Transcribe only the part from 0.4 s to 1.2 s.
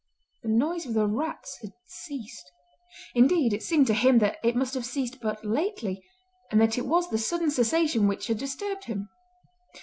The noise of the